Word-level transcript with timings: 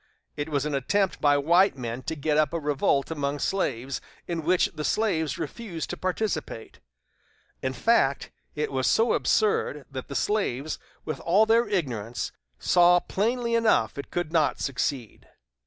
It 0.35 0.49
was 0.49 0.65
an 0.65 0.73
attempt 0.73 1.21
by 1.21 1.37
white 1.37 1.77
men 1.77 2.01
to 2.05 2.15
get 2.15 2.35
up 2.35 2.55
a 2.55 2.59
revolt 2.59 3.11
among 3.11 3.37
slaves, 3.37 4.01
in 4.27 4.41
which 4.41 4.65
the 4.73 4.83
slaves 4.83 5.37
refused 5.37 5.91
to 5.91 5.95
participate. 5.97 6.79
In 7.61 7.73
fact, 7.73 8.31
it 8.55 8.71
was 8.71 8.87
so 8.87 9.13
absurd 9.13 9.85
that 9.91 10.07
the 10.07 10.15
slaves, 10.15 10.79
with 11.05 11.19
all 11.19 11.45
their 11.45 11.67
ignorance, 11.67 12.31
saw 12.57 12.99
plainly 12.99 13.53
enough 13.53 13.95
it 13.99 14.09
could 14.09 14.31
not 14.33 14.59
succeed. 14.59 15.27